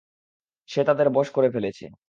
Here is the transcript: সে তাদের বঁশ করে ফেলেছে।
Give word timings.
সে 0.69 0.81
তাদের 0.83 1.07
বঁশ 1.09 1.27
করে 1.31 1.49
ফেলেছে। 1.51 1.85